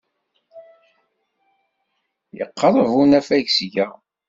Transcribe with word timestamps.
Yeqreb 2.37 2.75
unafag 3.01 3.47
seg-a. 3.57 3.87